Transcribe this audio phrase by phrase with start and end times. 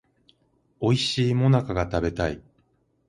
[0.79, 2.41] おいしい最中が食べたい